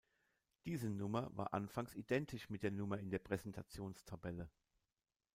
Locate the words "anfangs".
1.53-1.93